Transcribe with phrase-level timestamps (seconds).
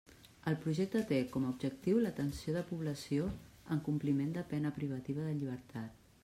[0.51, 3.29] El projecte té com a objectiu l'atenció de població
[3.77, 6.05] en compliment de pena privativa de llibertat.